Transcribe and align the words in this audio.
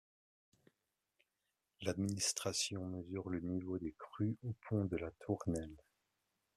L'administration 1.83 2.87
mesure 2.87 3.29
le 3.29 3.39
niveau 3.39 3.77
des 3.77 3.93
crues 3.99 4.35
au 4.41 4.55
pont 4.67 4.85
de 4.85 4.97
la 4.97 5.11
Tournelle. 5.19 5.77